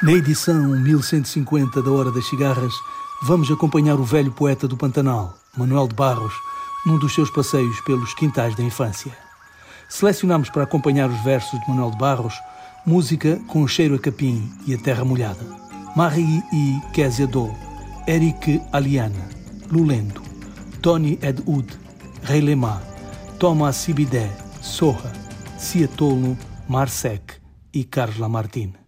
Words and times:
Na 0.00 0.12
edição 0.12 0.54
1150 0.54 1.82
da 1.82 1.90
Hora 1.90 2.12
das 2.12 2.28
Cigarras, 2.28 2.72
vamos 3.20 3.50
acompanhar 3.50 3.96
o 3.98 4.04
velho 4.04 4.30
poeta 4.30 4.68
do 4.68 4.76
Pantanal, 4.76 5.36
Manuel 5.56 5.88
de 5.88 5.94
Barros, 5.96 6.32
num 6.86 6.96
dos 7.00 7.12
seus 7.12 7.28
passeios 7.30 7.80
pelos 7.80 8.14
quintais 8.14 8.54
da 8.54 8.62
infância. 8.62 9.10
Selecionamos 9.88 10.50
para 10.50 10.62
acompanhar 10.62 11.10
os 11.10 11.20
versos 11.24 11.58
de 11.58 11.68
Manuel 11.68 11.90
de 11.90 11.98
Barros 11.98 12.34
música 12.86 13.40
com 13.48 13.66
cheiro 13.66 13.96
a 13.96 13.98
capim 13.98 14.48
e 14.68 14.72
a 14.72 14.78
terra 14.78 15.04
molhada. 15.04 15.44
Marie 15.96 16.44
e 16.52 16.80
Kézia 16.92 17.26
Do, 17.26 17.52
Eric 18.06 18.62
Aliana, 18.72 19.28
Lulendo, 19.68 20.22
Tony 20.80 21.18
Ed 21.20 21.42
Wood, 21.44 21.76
Rei 22.22 22.40
Lema, 22.40 22.80
Thomas 23.40 23.74
Sibidé, 23.74 24.30
Sorra, 24.62 25.12
Ciatolo, 25.58 26.38
Marsec 26.68 27.34
e 27.74 27.82
Carlos 27.82 28.18
Lamartine. 28.18 28.87